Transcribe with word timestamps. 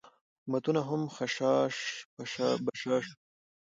حکومتونه 0.37 0.79
هم 0.89 1.01
خشاش 1.15 1.77
بشاش 2.65 2.81
وو. 2.87 2.99